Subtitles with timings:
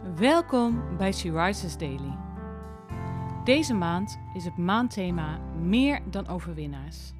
[0.00, 2.16] Welkom bij She Daily.
[3.44, 7.12] Deze maand is het maandthema Meer dan overwinnaars.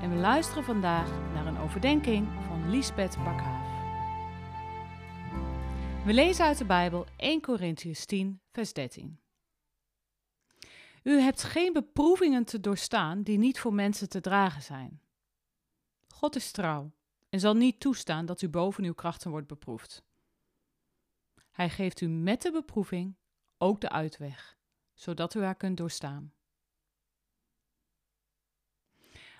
[0.00, 3.66] En we luisteren vandaag naar een overdenking van Liesbeth Bakhaaf.
[6.04, 9.18] We lezen uit de Bijbel 1 Corinthians 10, vers 13.
[11.02, 15.00] U hebt geen beproevingen te doorstaan die niet voor mensen te dragen zijn.
[16.08, 16.92] God is trouw
[17.28, 20.04] en zal niet toestaan dat u boven uw krachten wordt beproefd.
[21.54, 23.16] Hij geeft u met de beproeving
[23.58, 24.56] ook de uitweg,
[24.94, 26.32] zodat u haar kunt doorstaan.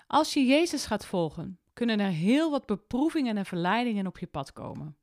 [0.07, 4.53] Als je Jezus gaat volgen, kunnen er heel wat beproevingen en verleidingen op je pad
[4.53, 4.97] komen.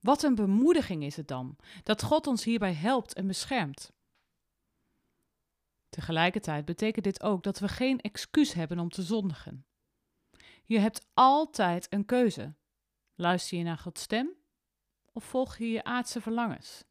[0.00, 3.92] Wat een bemoediging is het dan dat God ons hierbij helpt en beschermt.
[5.88, 9.66] Tegelijkertijd betekent dit ook dat we geen excuus hebben om te zondigen.
[10.64, 12.54] Je hebt altijd een keuze.
[13.14, 14.37] Luister je naar Gods stem
[15.20, 16.84] volg je je aardse verlangens?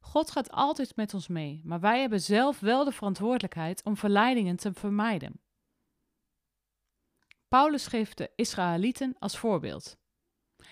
[0.00, 4.56] God gaat altijd met ons mee, maar wij hebben zelf wel de verantwoordelijkheid om verleidingen
[4.56, 5.40] te vermijden.
[7.48, 9.98] Paulus geeft de Israëlieten als voorbeeld.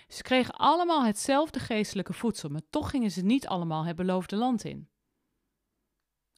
[0.08, 4.64] Ze kregen allemaal hetzelfde geestelijke voedsel, maar toch gingen ze niet allemaal het beloofde land
[4.64, 4.90] in.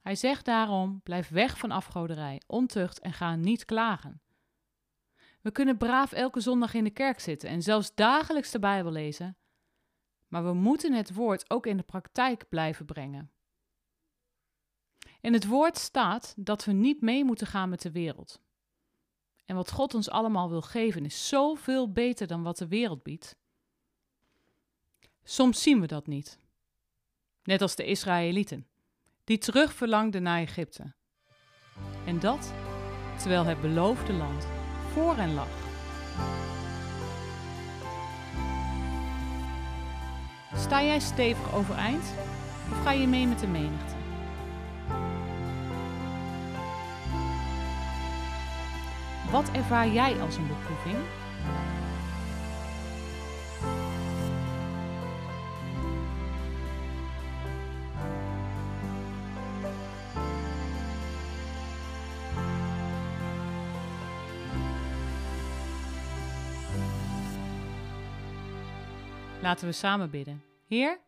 [0.00, 4.22] Hij zegt daarom: blijf weg van afgoderij, ontucht en ga niet klagen.
[5.44, 9.36] We kunnen braaf elke zondag in de kerk zitten en zelfs dagelijks de Bijbel lezen,
[10.28, 13.30] maar we moeten het woord ook in de praktijk blijven brengen.
[15.20, 18.40] In het woord staat dat we niet mee moeten gaan met de wereld.
[19.44, 23.36] En wat God ons allemaal wil geven is zoveel beter dan wat de wereld biedt.
[25.22, 26.38] Soms zien we dat niet.
[27.42, 28.66] Net als de Israëlieten,
[29.24, 30.94] die terug verlangden naar Egypte.
[32.06, 32.52] En dat
[33.18, 34.63] terwijl het beloofde land
[34.94, 35.48] voor hen lag.
[40.56, 42.04] Sta jij stevig overeind
[42.70, 43.94] of ga je mee met de menigte?
[49.30, 50.96] Wat ervaar jij als een beproeving?
[69.44, 70.42] Laten we samen bidden.
[70.66, 71.00] Heer,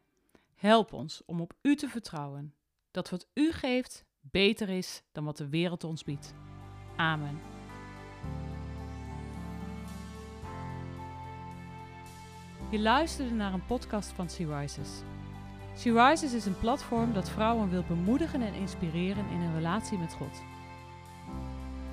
[0.54, 2.54] help ons om op U te vertrouwen,
[2.90, 6.34] dat wat U geeft beter is dan wat de wereld ons biedt.
[6.96, 7.40] Amen.
[12.70, 14.90] Je luisterde naar een podcast van Sea Rises.
[15.74, 20.12] Sea Rises is een platform dat vrouwen wil bemoedigen en inspireren in hun relatie met
[20.12, 20.42] God.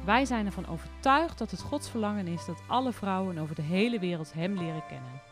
[0.06, 4.00] Wij zijn ervan overtuigd dat het Gods verlangen is dat alle vrouwen over de hele
[4.00, 5.32] wereld Hem leren kennen.